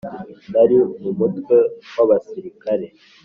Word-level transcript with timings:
Nari 0.51 0.77
mu 1.01 1.11
mutwe 1.17 1.57
w 1.95 1.97
abasirikare 2.03 2.87